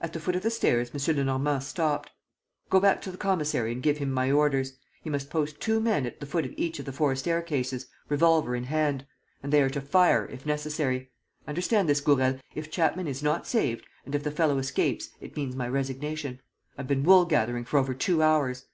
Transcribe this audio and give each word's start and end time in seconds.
At 0.00 0.12
the 0.12 0.18
foot 0.18 0.34
of 0.34 0.42
the 0.42 0.50
stairs 0.50 0.90
M. 0.92 1.16
Lenormand 1.16 1.62
stopped: 1.62 2.10
"Go 2.68 2.80
back 2.80 3.00
to 3.02 3.12
the 3.12 3.16
commissary 3.16 3.70
and 3.70 3.80
give 3.80 3.98
him 3.98 4.10
my 4.10 4.28
orders: 4.28 4.72
he 5.04 5.08
must 5.08 5.30
post 5.30 5.60
two 5.60 5.78
men 5.78 6.04
at 6.04 6.18
the 6.18 6.26
foot 6.26 6.44
of 6.44 6.52
each 6.56 6.80
of 6.80 6.84
the 6.84 6.92
four 6.92 7.14
staircases, 7.14 7.86
revolver 8.08 8.56
in 8.56 8.64
hand. 8.64 9.06
And 9.40 9.52
they 9.52 9.62
are 9.62 9.70
to 9.70 9.80
fire, 9.80 10.26
if 10.26 10.44
necessary. 10.44 11.12
Understand 11.46 11.88
this, 11.88 12.00
Gourel: 12.00 12.40
if 12.56 12.72
Chapman 12.72 13.06
is 13.06 13.22
not 13.22 13.46
saved 13.46 13.86
and 14.04 14.16
if 14.16 14.24
the 14.24 14.32
fellow 14.32 14.58
escapes, 14.58 15.10
it 15.20 15.36
means 15.36 15.54
my 15.54 15.68
resignation. 15.68 16.40
I've 16.76 16.88
been 16.88 17.04
wool 17.04 17.24
gathering 17.24 17.64
for 17.64 17.78
over 17.78 17.94
two 17.94 18.20
hours." 18.20 18.64